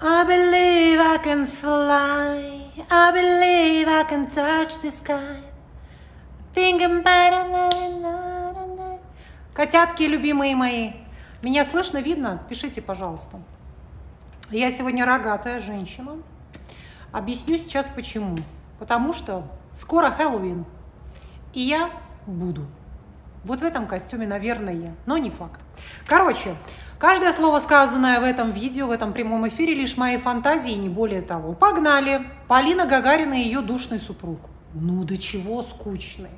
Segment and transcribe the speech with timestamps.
[0.00, 2.72] I believe I can fly.
[2.90, 5.40] I believe I can touch the sky.
[6.54, 7.44] Thinking better
[9.54, 10.92] Котятки, любимые мои,
[11.40, 12.42] меня слышно, видно?
[12.48, 13.38] Пишите, пожалуйста.
[14.50, 16.16] Я сегодня рогатая женщина.
[17.12, 18.36] Объясню сейчас почему.
[18.80, 20.64] Потому что скоро Хэллоуин,
[21.52, 21.90] и я
[22.26, 22.66] буду.
[23.44, 25.60] Вот в этом костюме, наверное, но не факт.
[26.06, 26.56] Короче,
[27.04, 31.20] каждое слово, сказанное в этом видео, в этом прямом эфире, лишь мои фантазии, не более
[31.20, 31.52] того.
[31.52, 32.26] Погнали!
[32.48, 34.48] Полина Гагарина и ее душный супруг.
[34.72, 36.30] Ну до чего скучный,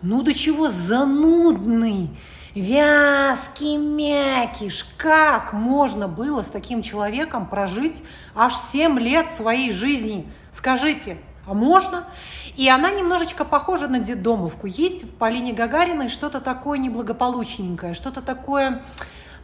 [0.00, 2.10] ну до чего занудный,
[2.54, 4.86] вязкий мякиш.
[4.96, 8.00] Как можно было с таким человеком прожить
[8.36, 10.28] аж 7 лет своей жизни?
[10.52, 12.04] Скажите, а можно?
[12.56, 14.68] И она немножечко похожа на детдомовку.
[14.68, 18.84] Есть в Полине Гагариной что-то такое неблагополучненькое, что-то такое,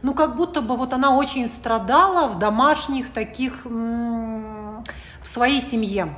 [0.05, 4.83] ну, как будто бы вот она очень страдала в домашних таких, в
[5.23, 6.15] своей семье.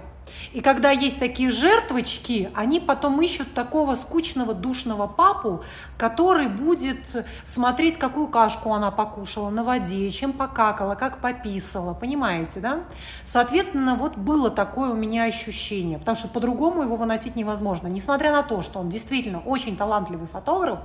[0.52, 5.64] И когда есть такие жертвочки, они потом ищут такого скучного, душного папу,
[5.98, 12.82] который будет смотреть, какую кашку она покушала на воде, чем покакала, как пописала, понимаете, да?
[13.24, 17.88] Соответственно, вот было такое у меня ощущение, потому что по-другому его выносить невозможно.
[17.88, 20.80] Несмотря на то, что он действительно очень талантливый фотограф,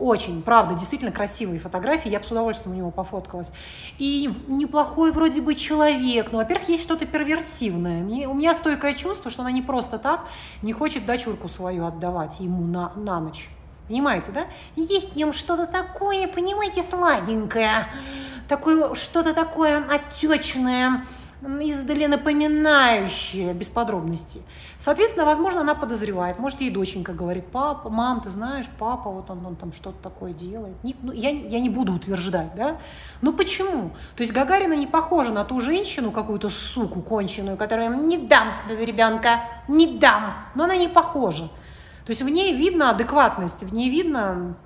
[0.00, 2.08] очень, правда, действительно красивые фотографии.
[2.08, 3.52] Я бы с удовольствием у него пофоткалась.
[3.98, 6.32] И неплохой вроде бы человек.
[6.32, 8.02] Но, во-первых, есть что-то перверсивное.
[8.02, 10.24] Мне, у меня стойкое чувство, что она не просто так
[10.62, 13.48] не хочет дочурку свою отдавать ему на, на ночь.
[13.88, 14.46] Понимаете, да?
[14.76, 17.88] Есть в нем что-то такое, понимаете, сладенькое.
[18.48, 21.04] Такое, что-то такое отечное
[21.42, 24.42] издали напоминающие, без подробностей.
[24.76, 26.38] Соответственно, возможно, она подозревает.
[26.38, 30.32] Может, ей доченька говорит, папа, мам, ты знаешь, папа, вот он, он там что-то такое
[30.32, 30.74] делает.
[30.84, 32.76] Не, ну, я, я не буду утверждать, да?
[33.22, 33.90] Ну почему?
[34.16, 38.82] То есть Гагарина не похожа на ту женщину, какую-то суку конченую, которая не дам своего
[38.82, 40.34] ребенка, не дам.
[40.54, 41.48] Но она не похожа.
[42.04, 44.56] То есть в ней видно адекватность, в ней видно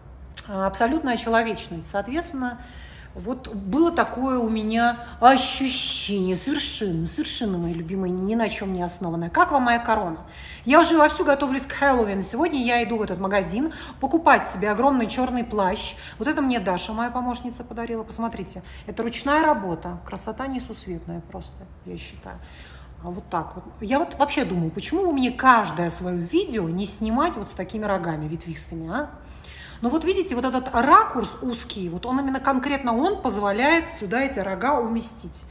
[0.49, 1.91] а, абсолютная человечность.
[1.91, 2.59] Соответственно,
[3.15, 9.31] вот было такое у меня ощущение, совершенно, совершенно, мои любимые, ни на чем не основанное.
[9.31, 10.19] Как вам моя корона?
[10.65, 12.23] Я уже вовсю готовлюсь к Хэллоуину.
[12.23, 15.95] Сегодня я иду в этот магазин покупать себе огромный черный плащ.
[16.19, 18.03] Вот это мне Даша, моя помощница, подарила.
[18.03, 19.99] Посмотрите, это ручная работа.
[20.05, 22.39] Красота несусветная просто, я считаю.
[23.05, 23.65] А вот так вот.
[23.81, 28.27] Я вот вообще думаю, почему мне каждое свое видео не снимать вот с такими рогами
[28.27, 29.11] ветвистыми, а?
[29.85, 34.39] Но вот видите, вот этот ракурс узкий, вот он именно конкретно он позволяет сюда эти
[34.39, 35.45] рога уместить.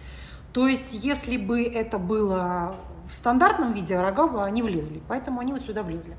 [0.53, 2.75] То есть, если бы это было
[3.07, 6.17] в стандартном виде, рога бы они влезли, поэтому они вот сюда влезли.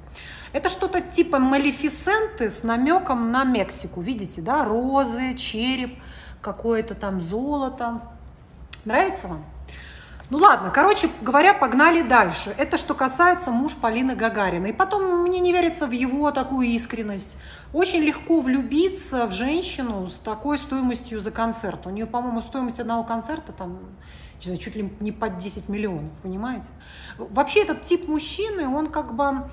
[0.53, 5.99] Это что-то типа малефисенты с намеком на Мексику, видите, да, розы, череп,
[6.41, 8.01] какое-то там золото.
[8.85, 9.45] Нравится вам?
[10.31, 12.55] Ну ладно, короче говоря, погнали дальше.
[12.57, 14.67] Это что касается муж Полины Гагарина.
[14.67, 17.37] И потом мне не верится в его такую искренность.
[17.75, 21.87] Очень легко влюбиться в женщину с такой стоимостью за концерт.
[21.87, 23.81] У нее, по-моему, стоимость одного концерта там,
[24.39, 26.71] не знаю, чуть ли не под 10 миллионов, понимаете?
[27.19, 29.49] Вообще этот тип мужчины, он как бы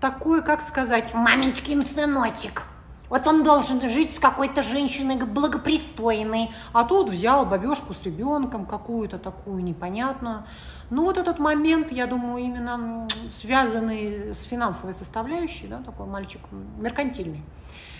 [0.00, 2.62] такой, как сказать, маменькин сыночек–
[3.08, 9.18] вот он должен жить с какой-то женщиной благопристойной, а тут взял бабешку с ребенком какую-то
[9.18, 10.44] такую непонятную.
[10.90, 16.40] Ну вот этот момент, я думаю, именно связанный с финансовой составляющей, да, такой мальчик
[16.78, 17.42] меркантильный.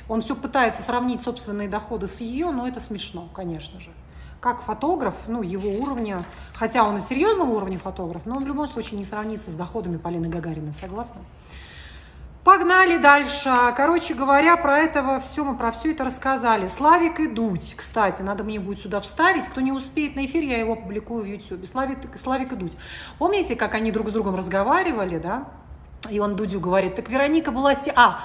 [0.09, 3.91] Он все пытается сравнить собственные доходы с ее, но это смешно, конечно же.
[4.41, 6.21] Как фотограф, ну, его уровня,
[6.55, 9.97] хотя он и серьезного уровня фотограф, но он в любом случае не сравнится с доходами
[9.97, 11.23] Полины Гагариной, согласна?
[12.47, 13.51] Погнали дальше.
[13.77, 16.69] Короче говоря, про этого все мы про все это рассказали.
[16.69, 19.49] Славик и Дудь, кстати, надо мне будет сюда вставить.
[19.49, 21.67] Кто не успеет на эфир, я его публикую в YouTube.
[21.67, 22.77] Славик, Славик и Дудь.
[23.19, 25.49] Помните, как они друг с другом разговаривали, да?
[26.09, 27.75] И он Дудю говорит, так Вероника была...
[27.75, 27.93] Сти...
[27.97, 28.21] А,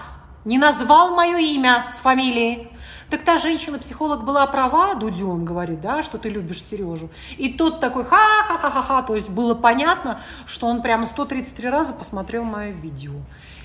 [0.46, 2.71] не назвал мое имя с фамилией.
[3.11, 7.09] Так та женщина-психолог была права, Дудю, он говорит, да, что ты любишь Сережу.
[7.37, 12.72] И тот такой ха-ха-ха-ха-ха, то есть было понятно, что он прямо 133 раза посмотрел мое
[12.72, 13.11] видео.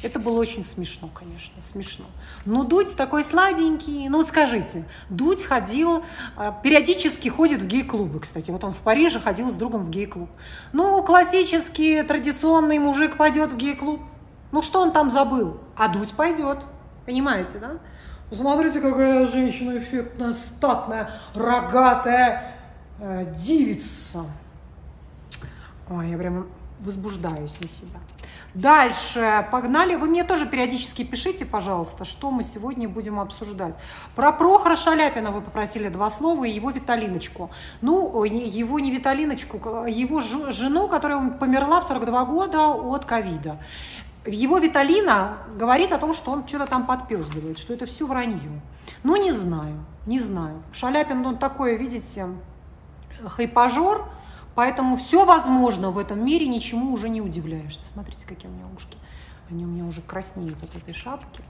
[0.03, 2.07] Это было очень смешно, конечно, смешно.
[2.45, 4.09] Но Дудь такой сладенький.
[4.09, 6.03] Ну вот скажите, Дудь ходил,
[6.37, 8.51] а, периодически ходит в гей-клубы, кстати.
[8.51, 10.29] Вот он в Париже ходил с другом в гей-клуб.
[10.73, 14.01] Ну, классический, традиционный мужик пойдет в гей-клуб.
[14.51, 15.61] Ну, что он там забыл?
[15.77, 16.59] А Дудь пойдет.
[17.07, 17.79] Понимаете, да?
[18.29, 22.57] Посмотрите, какая женщина эффектная, статная, рогатая
[22.99, 24.25] э, девица.
[25.89, 26.47] Ой, я прямо
[26.81, 28.01] возбуждаюсь на себя.
[28.57, 29.97] Дальше, погнали.
[29.97, 33.77] Вы мне тоже периодически пишите, пожалуйста, что мы сегодня будем обсуждать.
[34.15, 37.51] Про Прохора Шаляпина вы попросили два слова и его Виталиночку.
[37.83, 43.59] Ну, его не Виталиночку, его жену, которая померла в 42 года от ковида.
[44.27, 48.61] Его Виталина говорит о том, что он что-то там подпездывает, что это все вранье.
[49.03, 50.63] Ну, не знаю, не знаю.
[50.73, 52.27] Шаляпин, он такой, видите,
[53.25, 54.09] хайпажор,
[54.57, 57.87] Поэтому все возможно в этом мире, ничему уже не удивляешься.
[57.87, 58.97] Смотрите, какие у меня ушки.
[59.51, 61.43] Они у меня уже краснеют от этой шапки.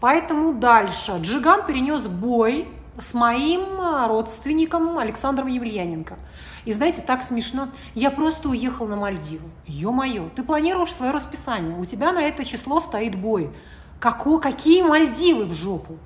[0.00, 1.12] Поэтому дальше.
[1.20, 6.18] Джиган перенес бой с моим родственником Александром Емельяненко.
[6.64, 7.68] И знаете, так смешно.
[7.94, 9.48] Я просто уехал на Мальдивы.
[9.66, 11.76] Ё-моё, ты планируешь свое расписание.
[11.76, 13.50] У тебя на это число стоит бой.
[13.98, 15.98] Како, какие Мальдивы в жопу?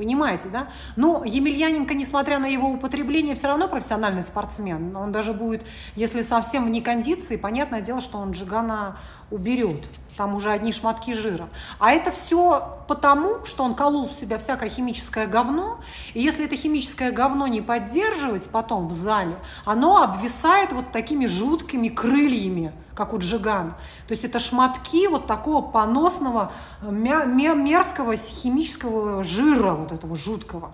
[0.00, 0.68] Понимаете, да?
[0.96, 4.96] Но Емельяненко, несмотря на его употребление, все равно профессиональный спортсмен.
[4.96, 5.62] Он даже будет,
[5.94, 8.96] если совсем вне кондиции, понятное дело, что он Джигана
[9.30, 9.84] уберет.
[10.16, 11.50] Там уже одни шматки жира.
[11.78, 15.80] А это все потому, что он колол в себя всякое химическое говно.
[16.14, 19.36] И если это химическое говно не поддерживать потом в зале,
[19.66, 23.70] оно обвисает вот такими жуткими крыльями, как у Джигана.
[24.06, 26.52] То есть это шматки вот такого поносного,
[26.82, 30.70] мерзкого химического жира вот этого жуткого.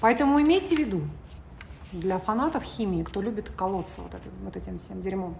[0.00, 1.02] Поэтому имейте в виду,
[1.92, 5.36] для фанатов химии, кто любит колоться вот этим, вот этим всем дерьмом.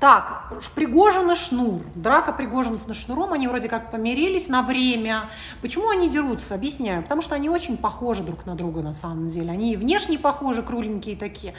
[0.00, 1.80] Так, Пригожин и Шнур.
[1.94, 5.30] Драка Пригожина с Шнуром, они вроде как помирились на время.
[5.62, 6.54] Почему они дерутся?
[6.54, 7.02] Объясняю.
[7.02, 9.52] Потому что они очень похожи друг на друга на самом деле.
[9.52, 11.54] Они и внешне похожи, кругленькие такие.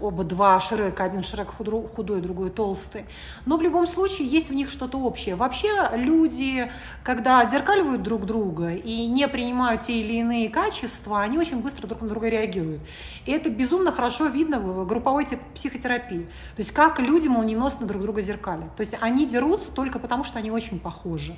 [0.00, 1.02] Оба два Шрека.
[1.02, 3.06] Один Шрек худой, другой толстый.
[3.46, 5.34] Но в любом случае есть в них что-то общее.
[5.34, 6.70] Вообще люди,
[7.02, 12.02] когда зеркаливают друг друга и не принимают те или иные качества, они очень быстро друг
[12.02, 12.82] на друга реагируют.
[13.24, 16.26] И это безумно хорошо видно в групповой психотерапии.
[16.54, 18.74] То есть как люди молниеносно естественно, друг друга зеркалят.
[18.76, 21.34] То есть они дерутся только потому, что они очень похожи.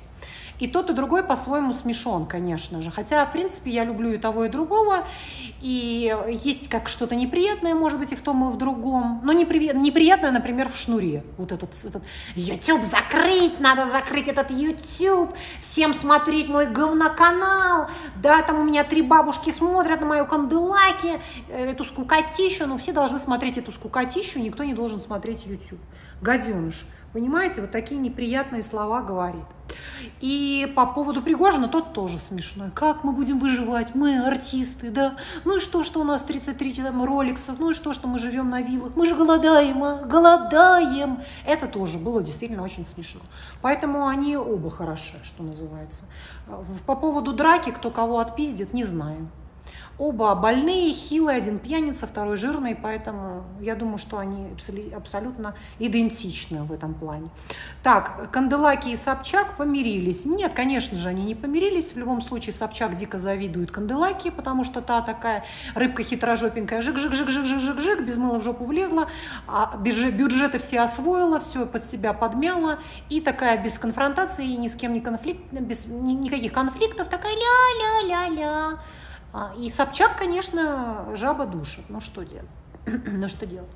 [0.59, 2.91] И тот и другой по-своему смешон, конечно же.
[2.91, 5.05] Хотя, в принципе, я люблю и того, и другого.
[5.59, 9.21] И есть как что-то неприятное, может быть, и в том, и в другом.
[9.23, 9.71] Но непри...
[9.73, 11.23] неприятное, например, в шнуре.
[11.37, 12.03] Вот этот, этот
[12.35, 15.33] YouTube закрыть, надо закрыть этот YouTube.
[15.61, 17.87] Всем смотреть мой говноканал.
[18.21, 22.67] Да, там у меня три бабушки смотрят на мою канделаки, э, эту скукотищу.
[22.67, 25.79] Ну, все должны смотреть эту скукотищу, никто не должен смотреть YouTube
[26.21, 26.85] гаденыш.
[27.13, 29.43] Понимаете, вот такие неприятные слова говорит.
[30.21, 32.71] И по поводу Пригожина тот тоже смешной.
[32.73, 33.95] Как мы будем выживать?
[33.95, 35.17] Мы артисты, да?
[35.43, 37.59] Ну и что, что у нас 33 там, роликсов?
[37.59, 38.95] Ну и что, что мы живем на виллах?
[38.95, 39.97] Мы же голодаем, а?
[40.05, 41.21] Голодаем!
[41.45, 43.21] Это тоже было действительно очень смешно.
[43.61, 46.05] Поэтому они оба хороши, что называется.
[46.85, 49.27] По поводу драки, кто кого отпиздит, не знаю.
[50.01, 54.47] Оба больные, хилые, один пьяница, второй жирный, поэтому я думаю, что они
[54.95, 57.29] абсолютно идентичны в этом плане.
[57.83, 60.25] Так, Канделаки и Собчак помирились.
[60.25, 61.93] Нет, конечно же, они не помирились.
[61.93, 65.43] В любом случае, Собчак дико завидует Канделаки, потому что та такая
[65.75, 69.07] рыбка хитрожопенькая, жик-жик-жик-жик-жик-жик, без мыла в жопу влезла,
[69.47, 74.93] а бюджеты все освоила, все под себя подмяла, и такая без конфронтации, ни с кем
[74.93, 78.79] не конфликт, без никаких конфликтов, такая ля-ля-ля-ля.
[79.33, 81.85] А, и Собчак, конечно, жаба душит.
[81.89, 82.49] Ну что делать?
[82.85, 83.69] ну что делать?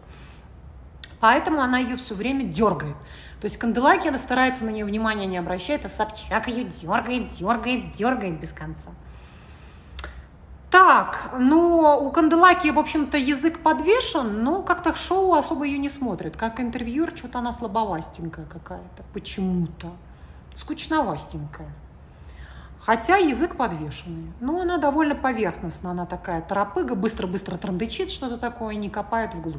[1.20, 2.96] Поэтому она ее все время дергает.
[3.40, 7.94] То есть Канделаки, она старается на нее внимания не обращать, а Собчак ее дергает, дергает,
[7.94, 8.90] дергает без конца.
[10.72, 16.36] Так, ну, у Канделаки, в общем-то, язык подвешен, но как-то шоу особо ее не смотрит.
[16.36, 19.94] Как интервьюер, что-то она слабовастенькая какая-то, почему-то.
[20.54, 21.70] Скучновастенькая.
[22.86, 24.32] Хотя язык подвешенный.
[24.40, 29.58] Но она довольно поверхностная, она такая торопыга, быстро-быстро трандычит что-то такое, не копает вглубь.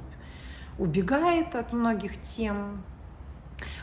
[0.79, 2.85] Убегает от многих тем.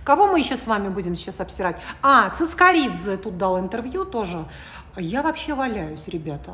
[0.06, 1.78] Кого мы еще с вами будем сейчас обсирать?
[2.02, 4.46] А, Цискоридзе тут дал интервью тоже.
[4.96, 6.54] Я вообще валяюсь, ребята.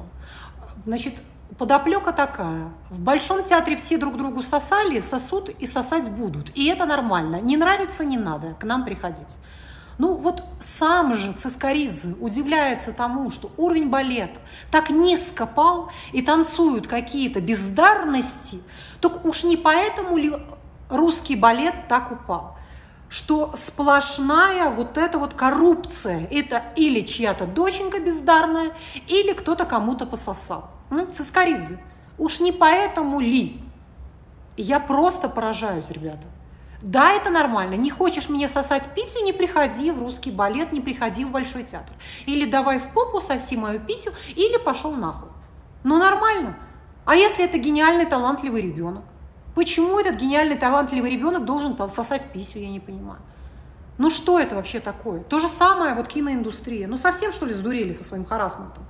[0.86, 1.14] Значит,
[1.60, 2.70] подоплека такая.
[2.90, 6.58] В Большом театре все друг другу сосали, сосут и сосать будут.
[6.58, 7.40] И это нормально.
[7.40, 9.38] Не нравится, не надо к нам приходить.
[10.00, 14.40] Ну вот сам же Цискоридзе удивляется тому, что уровень балета
[14.72, 18.62] так низко пал и танцуют какие-то бездарности,
[19.02, 20.34] так уж не поэтому ли
[20.90, 22.56] русский балет так упал?
[23.10, 28.72] что сплошная вот эта вот коррупция, это или чья-то доченька бездарная,
[29.08, 30.70] или кто-то кому-то пососал.
[31.12, 31.80] Цискоридзе.
[32.20, 33.62] Уж не поэтому ли?
[34.58, 36.28] Я просто поражаюсь, ребята.
[36.82, 37.76] Да, это нормально.
[37.76, 41.94] Не хочешь мне сосать писю, не приходи в русский балет, не приходи в Большой театр.
[42.26, 45.30] Или давай в попу соси мою писю, или пошел нахуй.
[45.84, 46.58] Ну нормально.
[47.06, 49.04] А если это гениальный, талантливый ребенок?
[49.56, 53.20] Почему этот гениальный, талантливый ребенок должен сосать писю, я не понимаю.
[53.98, 55.22] Ну что это вообще такое?
[55.22, 56.88] То же самое вот киноиндустрия.
[56.88, 58.86] Ну совсем что ли сдурели со своим харасментом?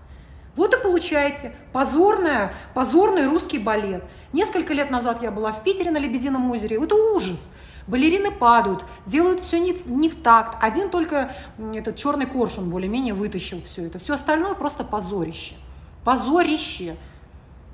[0.56, 4.04] Вот и получаете позорная, позорный русский балет.
[4.34, 6.78] Несколько лет назад я была в Питере на Лебедином озере.
[6.84, 7.50] Это ужас.
[7.88, 10.58] Балерины падают, делают все не, не в такт.
[10.62, 11.36] Один только
[11.74, 14.00] этот черный коршун более-менее вытащил все это.
[14.00, 15.56] Все остальное просто позорище.
[16.04, 16.96] Позорище.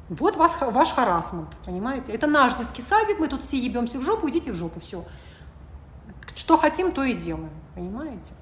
[0.10, 2.14] Вот вас, ваш харасмент, понимаете?
[2.14, 5.04] Это наш детский садик, мы тут все ебемся в жопу, идите в жопу, все.
[6.36, 8.34] Что хотим, то и делаем, понимаете?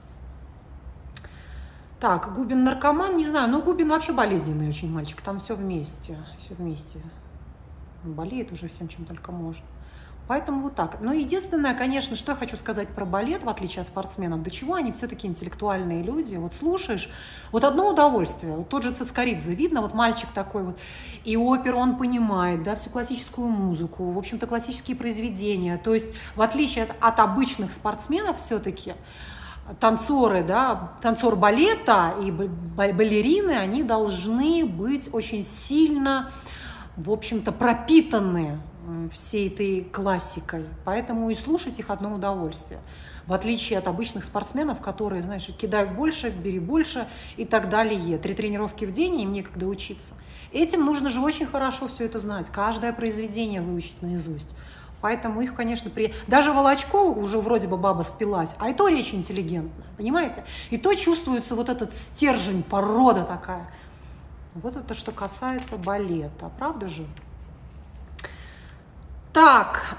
[2.01, 6.53] Так, Губин наркоман, не знаю, но Губин вообще болезненный очень мальчик, там все вместе, все
[6.53, 6.99] вместе.
[8.03, 9.63] Он болеет уже всем, чем только может.
[10.25, 11.01] Поэтому вот так.
[11.01, 14.75] Но единственное, конечно, что я хочу сказать про балет, в отличие от спортсменов, до чего
[14.75, 16.35] они все-таки интеллектуальные люди.
[16.35, 17.09] Вот слушаешь,
[17.51, 18.55] вот одно удовольствие.
[18.55, 20.79] Вот тот же Цицкаридзе, видно, вот мальчик такой вот,
[21.25, 25.77] и оперу он понимает, да, всю классическую музыку, в общем-то, классические произведения.
[25.77, 28.93] То есть, в отличие от, от обычных спортсменов все-таки,
[29.81, 36.31] танцоры, да, танцор балета и балерины, они должны быть очень сильно,
[36.95, 38.59] в общем-то, пропитанные
[39.11, 40.65] всей этой классикой.
[40.85, 42.79] Поэтому и слушать их одно удовольствие.
[43.25, 48.17] В отличие от обычных спортсменов, которые, знаешь, кидай больше, бери больше и так далее.
[48.17, 50.13] Три тренировки в день, им некогда учиться.
[50.51, 54.55] Этим нужно же очень хорошо все это знать, каждое произведение выучить наизусть.
[55.01, 56.13] Поэтому их, конечно, при...
[56.27, 60.43] Даже Волочкову уже вроде бы баба спилась, а и то речь интеллигентная, понимаете?
[60.69, 63.69] И то чувствуется вот этот стержень, порода такая.
[64.53, 67.05] Вот это что касается балета, правда же?
[69.33, 69.97] Так,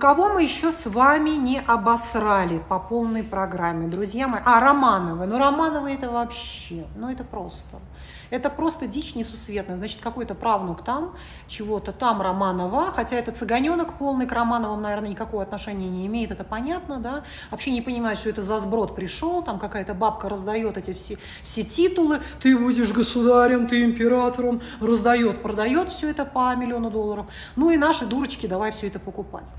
[0.00, 4.40] кого мы еще с вами не обосрали по полной программе, друзья мои?
[4.46, 5.26] А, Романовы.
[5.26, 7.76] Ну, Романовы это вообще, ну, это просто.
[8.32, 9.76] Это просто дичь несусветная.
[9.76, 11.14] Значит, какой-то правнук там,
[11.46, 16.42] чего-то там Романова, хотя это цыганенок полный к Романовым, наверное, никакого отношения не имеет, это
[16.42, 17.24] понятно, да?
[17.50, 21.62] Вообще не понимает, что это за сброд пришел, там какая-то бабка раздает эти все, все
[21.62, 27.26] титулы, ты будешь государем, ты императором, раздает, продает все это по миллиону долларов.
[27.54, 29.52] Ну и наши дурочки, давай все это покупать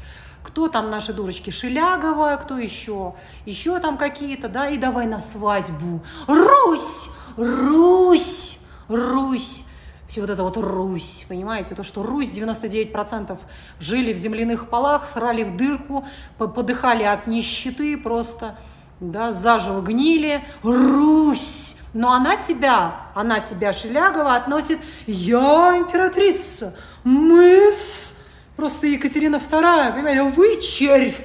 [0.43, 3.15] кто там наши дурочки, Шелягова, кто еще,
[3.45, 6.03] еще там какие-то, да, и давай на свадьбу.
[6.27, 9.65] Русь, Русь, Русь,
[10.07, 13.37] все вот это вот Русь, понимаете, то, что Русь 99%
[13.79, 16.05] жили в земляных полах, срали в дырку,
[16.37, 18.57] подыхали от нищеты просто,
[18.99, 28.17] да, заживо гнили, Русь, но она себя, она себя Шелягова относит, я императрица, мы с,
[28.55, 31.21] просто Екатерина II, понимаете, вы червь,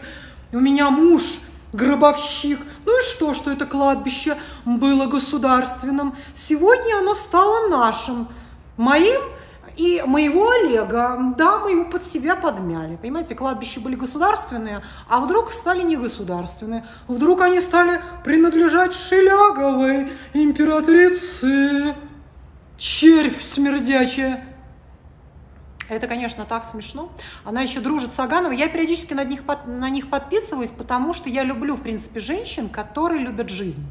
[0.52, 1.22] у меня муж
[1.72, 6.16] гробовщик, ну и что, что это кладбище было государственным?
[6.32, 8.28] Сегодня оно стало нашим,
[8.76, 9.20] моим
[9.78, 11.34] и моего Олега.
[11.36, 12.96] Да, мы его под себя подмяли.
[12.96, 16.84] Понимаете, кладбища были государственные, а вдруг стали негосударственные.
[17.06, 21.94] Вдруг они стали принадлежать Шеляговой императрице.
[22.76, 24.44] Червь смердячая.
[25.88, 27.10] Это, конечно, так смешно.
[27.44, 28.58] Она еще дружит с Агановой.
[28.58, 33.22] Я периодически на них, на них подписываюсь, потому что я люблю, в принципе, женщин, которые
[33.22, 33.84] любят жизнь.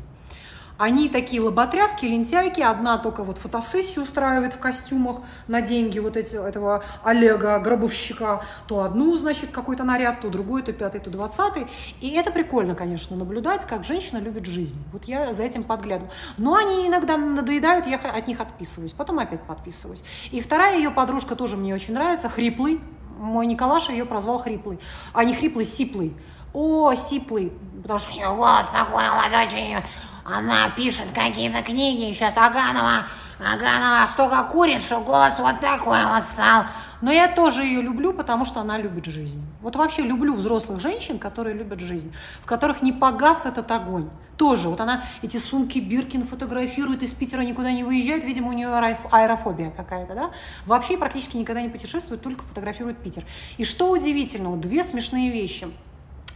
[0.77, 2.61] Они такие лоботряски, лентяйки.
[2.61, 8.43] Одна только вот фотосессию устраивает в костюмах на деньги вот эти, этого Олега, гробовщика.
[8.67, 11.67] То одну, значит, какой-то наряд, то другой, то пятый, то двадцатый.
[11.99, 14.77] И это прикольно, конечно, наблюдать, как женщина любит жизнь.
[14.91, 16.11] Вот я за этим подглядываю.
[16.37, 18.91] Но они иногда надоедают, я от них отписываюсь.
[18.91, 20.03] Потом опять подписываюсь.
[20.31, 22.79] И вторая ее подружка тоже мне очень нравится, Хриплый.
[23.17, 24.79] Мой Николаша ее прозвал Хриплый.
[25.13, 26.15] А не Хриплый, Сиплый.
[26.53, 27.51] О, Сиплый.
[27.81, 29.83] Потому что вот такой вот очень
[30.27, 33.05] она пишет какие-то книги, сейчас Аганова,
[33.39, 36.65] Аганова столько курит, что голос вот такой вот стал.
[36.99, 39.41] Но я тоже ее люблю, потому что она любит жизнь.
[39.61, 44.09] Вот вообще люблю взрослых женщин, которые любят жизнь, в которых не погас этот огонь.
[44.35, 48.67] Тоже, вот она эти сумки Биркин фотографирует, из Питера никуда не выезжает, видимо, у нее
[48.67, 50.31] аэрофобия какая-то, да?
[50.65, 53.23] Вообще практически никогда не путешествует, только фотографирует Питер.
[53.57, 55.67] И что удивительно, вот две смешные вещи–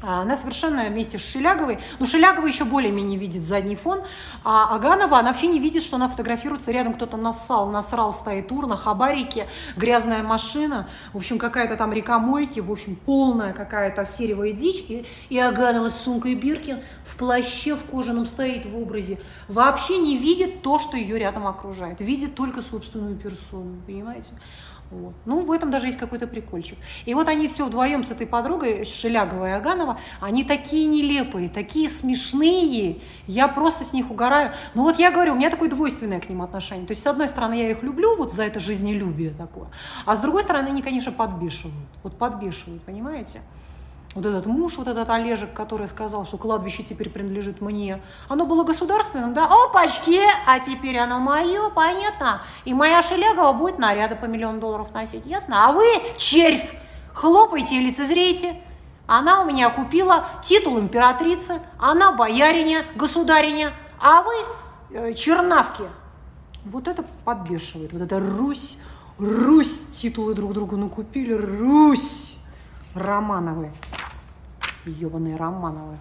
[0.02, 4.02] она совершенно вместе с Шеляговой, ну Шелягова еще более-менее видит задний фон,
[4.44, 6.94] а Аганова, она вообще не видит, что она фотографируется, рядом.
[6.94, 12.72] Кто-то нассал, насрал, стоит урна, хабарики, грязная машина, в общем, какая-то там река мойки, в
[12.72, 18.26] общем, полная какая-то серевая дичь, и, и Аганова с сумкой Биркин в плаще в кожаном
[18.26, 23.78] стоит в образе, вообще не видит то, что ее рядом окружает, видит только собственную персону,
[23.86, 24.34] понимаете?
[24.92, 25.14] Вот.
[25.26, 26.78] Ну, в этом даже есть какой-то прикольчик.
[27.06, 31.88] И вот они все вдвоем с этой подругой, Шелягова и Аганова, они такие нелепые, такие
[31.88, 34.52] смешные, я просто с них угораю.
[34.76, 36.86] Ну вот я говорю, у меня такое двойственное к ним отношение.
[36.86, 39.70] То есть, с одной стороны, я их люблю вот за это жизнелюбие такое,
[40.06, 41.88] а с другой стороны, они, конечно, подбешивают.
[42.04, 43.42] Вот подбешивают, понимаете?
[44.14, 48.64] Вот этот муж, вот этот Олежек, который сказал, что кладбище теперь принадлежит мне, оно было
[48.64, 49.46] государственным, да?
[49.46, 50.20] Опачки!
[50.46, 52.42] А теперь оно мое, понятно?
[52.66, 55.68] И моя Шелягова будет наряды по миллион долларов носить, ясно?
[55.68, 55.86] А вы,
[56.18, 56.74] червь,
[57.14, 58.56] хлопайте и лицезрейте.
[59.08, 64.34] Она у меня купила титул императрицы, она бояриня, государиня, а вы
[64.92, 65.84] э, чернавки.
[66.64, 68.78] Вот это подбешивает, вот это Русь,
[69.18, 72.38] Русь, титулы друг другу накупили, Русь,
[72.94, 73.72] Романовы,
[74.86, 75.98] ебаные Романовы.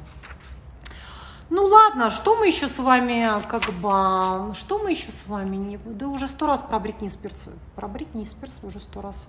[1.51, 5.77] Ну ладно, что мы еще с вами, как бы, что мы еще с вами, не,
[5.79, 9.27] да уже сто раз про Бритни Спирс, про Бритни Спирс уже сто раз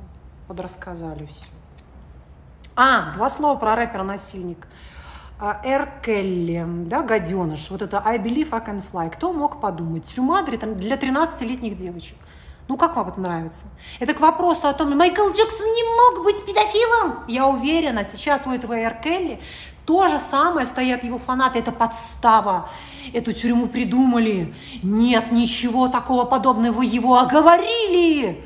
[0.48, 1.46] подрассказали все.
[2.76, 4.68] А, два слова про рэпера-насильник.
[5.64, 9.10] Эр Келли, да, гаденыш, вот это I believe I can fly.
[9.10, 10.06] Кто мог подумать?
[10.06, 12.18] Тюрьма для 13-летних девочек.
[12.72, 13.66] Ну, как вам это нравится?
[14.00, 17.26] Это к вопросу о том, Майкл Джексон не мог быть педофилом.
[17.28, 19.42] Я уверена, сейчас у этого Эр Келли
[19.86, 21.60] то же самое стоят его фанаты.
[21.60, 22.70] Это подстава.
[23.12, 24.56] Эту тюрьму придумали.
[24.84, 26.82] Нет ничего такого подобного.
[26.82, 28.42] Его оговорили.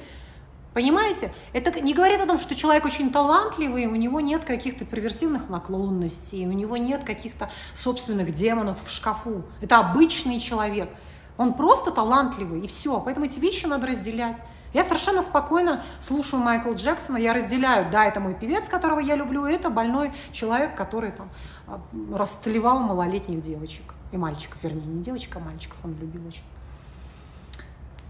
[0.74, 1.32] Понимаете?
[1.54, 6.48] Это не говорит о том, что человек очень талантливый, у него нет каких-то перверсивных наклонностей,
[6.48, 9.44] у него нет каких-то собственных демонов в шкафу.
[9.62, 10.90] Это обычный человек.
[11.38, 13.00] Он просто талантливый, и все.
[13.00, 14.42] Поэтому эти вещи надо разделять.
[14.74, 19.46] Я совершенно спокойно слушаю Майкла Джексона, я разделяю, да, это мой певец, которого я люблю,
[19.46, 21.30] и это больной человек, который там
[21.66, 21.80] а,
[22.14, 26.44] растлевал малолетних девочек и мальчиков, вернее, не девочек, а мальчиков он любил очень.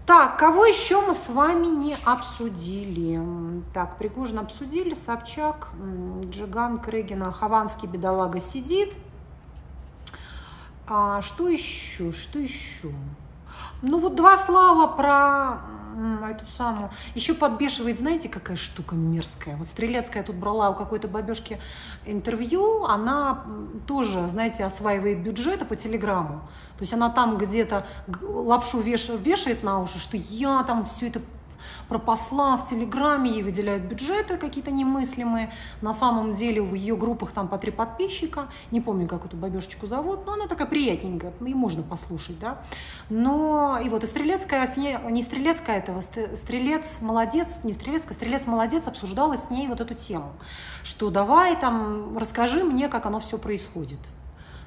[0.06, 3.20] Так, кого еще мы с вами не обсудили?
[3.74, 5.70] Так, Пригожин обсудили, Собчак,
[6.26, 8.94] Джиган, Крегина, Хованский бедолага сидит.
[10.88, 12.12] А что еще?
[12.12, 12.92] Что еще?
[13.82, 15.60] Ну вот два слова про
[16.30, 16.90] эту самую.
[17.14, 19.56] Еще подбешивает, знаете, какая штука мерзкая.
[19.56, 21.58] Вот Стрелецкая тут брала у какой-то бабешки
[22.04, 23.44] интервью, она
[23.86, 26.40] тоже, знаете, осваивает бюджеты по телеграмму.
[26.76, 27.86] То есть она там где-то
[28.20, 31.20] лапшу вешает на уши, что я там все это
[31.88, 35.52] про посла в Телеграме, ей выделяют бюджеты какие-то немыслимые.
[35.80, 38.48] На самом деле в ее группах там по три подписчика.
[38.70, 42.62] Не помню, как эту бабешечку зовут, но она такая приятненькая, и можно послушать, да.
[43.08, 48.46] Но и вот и Стрелецкая, с ней, не Стрелецкая этого, Стрелец молодец, не Стрелецкая, Стрелец
[48.46, 50.32] молодец обсуждала с ней вот эту тему,
[50.82, 54.00] что давай там расскажи мне, как оно все происходит,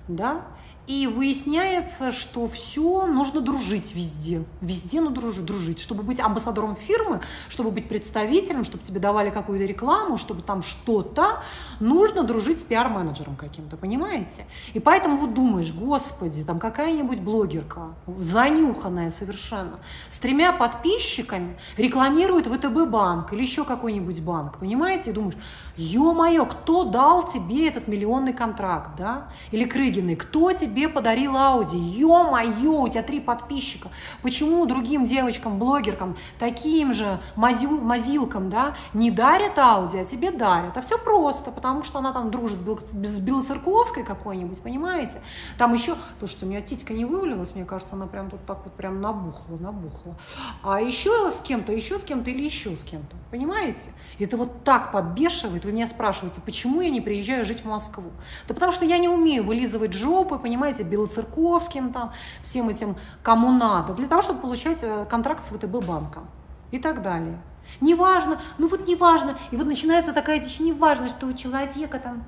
[0.08, 0.42] да.
[0.89, 4.43] И выясняется, что все нужно дружить везде.
[4.60, 5.80] Везде нужно дружить, дружить.
[5.80, 11.43] Чтобы быть амбассадором фирмы, чтобы быть представителем, чтобы тебе давали какую-то рекламу, чтобы там что-то,
[11.80, 14.47] нужно дружить с пиар-менеджером каким-то, понимаете?
[14.73, 22.89] И поэтому вот думаешь, господи, там какая-нибудь блогерка, занюханная совершенно, с тремя подписчиками рекламирует ВТБ
[22.89, 25.12] банк или еще какой-нибудь банк, понимаете?
[25.12, 25.38] И думаешь,
[25.78, 29.28] ё-моё, кто дал тебе этот миллионный контракт, да?
[29.52, 31.78] Или Крыгиной, кто тебе тебе подарил Ауди.
[31.78, 33.89] Ё-моё, у тебя три подписчика.
[34.22, 40.78] Почему другим девочкам, блогеркам, таким же мазил, мазилкам, да, не дарят Ауди, а тебе дарят?
[40.78, 45.22] А все просто, потому что она там дружит с, Белоцерковской какой-нибудь, понимаете?
[45.58, 48.74] Там еще, слушайте, у меня титька не вывалилась, мне кажется, она прям тут так вот
[48.74, 50.15] прям набухла, набухла.
[50.63, 53.92] А еще с кем-то, еще с кем-то или еще с кем-то, понимаете?
[54.18, 55.65] Это вот так подбешивает.
[55.65, 58.12] Вы меня спрашиваете, почему я не приезжаю жить в Москву?
[58.48, 60.59] Да потому что я не умею вылизывать жопы, понимаете?
[60.60, 62.12] Понимаете, Белоцерковским, там,
[62.43, 66.28] всем этим, кому надо, для того, чтобы получать э, контракт с ВТБ банком
[66.72, 67.39] и так далее.
[67.80, 72.24] Неважно, ну вот неважно, и вот начинается такая дичь, неважно, что у человека там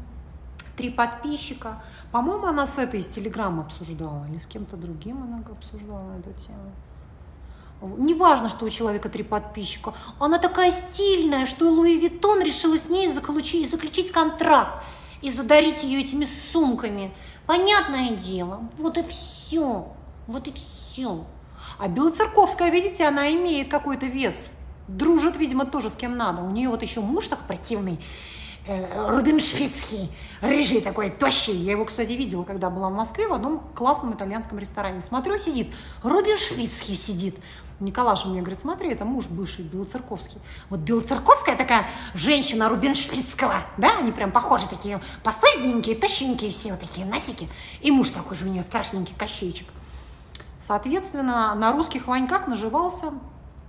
[0.77, 1.83] три подписчика.
[2.11, 6.71] По-моему, она с этой из Телеграма обсуждала, или с кем-то другим она обсуждала эту тему.
[7.97, 9.93] Неважно, что у человека три подписчика.
[10.19, 14.85] Она такая стильная, что Луи Виттон решила с ней заключить, заключить контракт
[15.21, 17.13] и задарить ее этими сумками.
[17.51, 19.85] Понятное дело, вот и все,
[20.25, 21.25] вот и все.
[21.79, 24.47] А Белоцерковская, видите, она имеет какой-то вес.
[24.87, 26.43] Дружит, видимо, тоже с кем надо.
[26.43, 27.99] У нее вот еще муж такой противный,
[28.67, 30.09] э, Рубиншпицкий,
[30.39, 31.53] рыжий такой, тощий.
[31.53, 35.01] Я его, кстати, видела, когда была в Москве в одном классном итальянском ресторане.
[35.01, 35.67] Смотрю, сидит,
[36.03, 37.35] Рубиншпицкий сидит.
[37.81, 40.39] Николаша мне говорит, смотри, это муж бывший Белоцерковский.
[40.69, 47.05] Вот Белоцерковская такая женщина Рубинштицкого, да, они прям похожи такие, посозненькие, тощенькие все вот такие
[47.05, 47.49] носики.
[47.81, 49.67] И муж такой же у нее страшненький кощейчик.
[50.59, 53.13] Соответственно, на русских ваньках наживался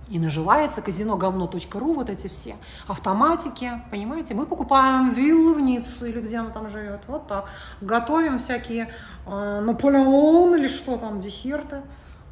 [0.09, 2.55] и наживается казино говно.ру, вот эти все
[2.87, 7.49] автоматики, понимаете, мы покупаем виллы в Ницце или где она там живет, вот так,
[7.81, 8.93] готовим всякие
[9.25, 11.81] э, Наполеон или что там, десерты,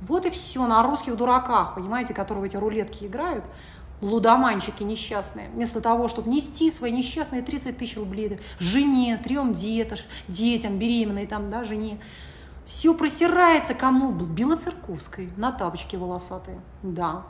[0.02, 3.46] вот и все на русских дураках, понимаете, которые в эти рулетки играют.
[4.02, 10.80] лудоманчики несчастные, вместо того, чтобы нести свои несчастные 30 тысяч рублей жене, трем детям, детям,
[10.80, 12.00] беременной там, да, жене,
[12.66, 14.12] все просирается кому?
[14.12, 16.60] Белоцерковской, на тапочке волосатые.
[16.82, 17.24] Да,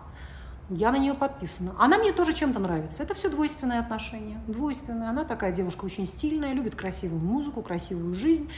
[0.74, 1.74] я на нее подписана.
[1.78, 3.04] Она мне тоже чем-то нравится.
[3.04, 4.40] Это все двойственные отношения.
[4.48, 5.10] Двойственные.
[5.10, 8.50] Она такая девушка очень стильная, любит красивую музыку, красивую жизнь.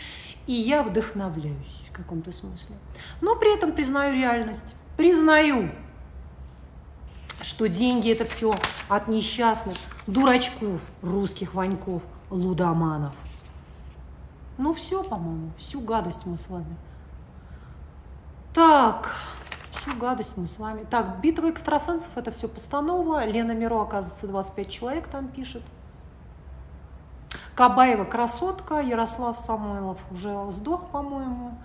[0.45, 2.75] И я вдохновляюсь в каком-то смысле.
[3.21, 4.75] Но при этом признаю реальность.
[4.95, 5.71] Признаю,
[7.41, 8.55] что деньги это все
[8.89, 13.15] от несчастных дурачков, русских ваньков, лудоманов.
[14.59, 16.77] Ну все, по-моему, всю гадость мы с вами.
[18.53, 19.15] Так,
[19.83, 20.85] всю гадость мы с вами.
[20.89, 23.25] Так, битва экстрасенсов это все постанова.
[23.25, 25.61] Лена Миро, оказывается, 25 человек там пишет.
[27.55, 31.57] Кабаева красотка, Ярослав Самойлов уже сдох, по-моему.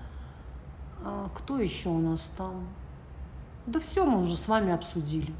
[1.04, 2.66] А, кто еще у нас там?
[3.66, 5.32] Да все мы уже с вами обсудили.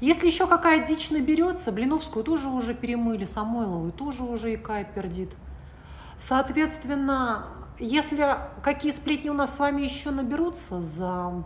[0.00, 5.30] Если еще какая дичь наберется, Блиновскую тоже уже перемыли, Самойлову тоже уже икает, пердит.
[6.18, 7.46] Соответственно,
[7.78, 11.44] если какие сплетни у нас с вами еще наберутся за,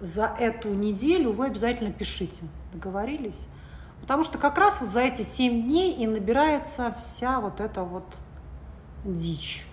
[0.00, 2.44] за эту неделю, вы обязательно пишите.
[2.72, 3.48] Договорились?
[4.00, 8.04] Потому что как раз вот за эти 7 дней и набирается вся вот эта вот
[9.04, 9.66] дичь.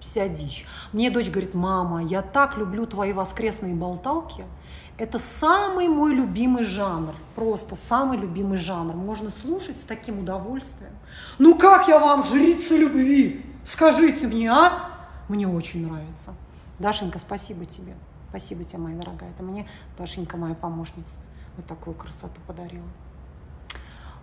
[0.00, 0.66] Вся дичь.
[0.92, 4.44] Мне дочь говорит, мама, я так люблю твои воскресные болталки–
[5.00, 8.94] это самый мой любимый жанр, просто самый любимый жанр.
[8.94, 10.92] Можно слушать с таким удовольствием.
[11.38, 13.46] Ну как я вам, жрица любви?
[13.64, 14.90] Скажите мне, а?
[15.26, 16.34] Мне очень нравится.
[16.78, 17.94] Дашенька, спасибо тебе.
[18.30, 19.30] Спасибо тебе, моя дорогая.
[19.30, 21.16] Это мне Дашенька, моя помощница,
[21.56, 22.86] вот такую красоту подарила.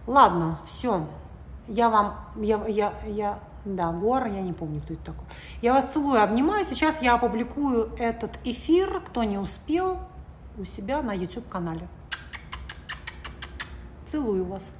[0.08, 1.06] Ладно, все.
[1.68, 5.26] Я вам, я, я, я, да, Гор, я не помню, кто это такой.
[5.62, 6.64] Я вас целую, обнимаю.
[6.64, 9.02] Сейчас я опубликую этот эфир.
[9.02, 10.00] Кто не успел,
[10.58, 11.90] у себя на YouTube-канале.
[14.06, 14.72] Целую вас.